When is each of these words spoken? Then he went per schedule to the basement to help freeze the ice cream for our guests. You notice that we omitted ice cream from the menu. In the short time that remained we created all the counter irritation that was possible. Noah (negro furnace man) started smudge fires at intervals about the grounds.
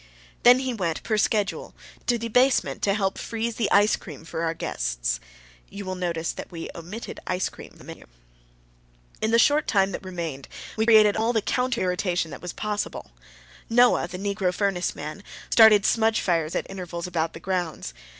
Then 0.41 0.57
he 0.61 0.73
went 0.73 1.03
per 1.03 1.15
schedule 1.15 1.75
to 2.07 2.17
the 2.17 2.27
basement 2.27 2.81
to 2.81 2.95
help 2.95 3.19
freeze 3.19 3.57
the 3.57 3.69
ice 3.69 3.95
cream 3.95 4.25
for 4.25 4.41
our 4.41 4.55
guests. 4.55 5.19
You 5.69 5.93
notice 5.93 6.31
that 6.31 6.51
we 6.51 6.71
omitted 6.73 7.19
ice 7.27 7.49
cream 7.49 7.69
from 7.69 7.77
the 7.77 7.83
menu. 7.83 8.07
In 9.21 9.29
the 9.29 9.37
short 9.37 9.67
time 9.67 9.91
that 9.91 10.03
remained 10.03 10.47
we 10.75 10.87
created 10.87 11.15
all 11.15 11.33
the 11.33 11.41
counter 11.43 11.81
irritation 11.81 12.31
that 12.31 12.41
was 12.41 12.51
possible. 12.51 13.11
Noah 13.69 14.07
(negro 14.07 14.51
furnace 14.51 14.95
man) 14.95 15.23
started 15.51 15.85
smudge 15.85 16.19
fires 16.19 16.55
at 16.55 16.65
intervals 16.67 17.05
about 17.05 17.33
the 17.33 17.39
grounds. 17.39 17.93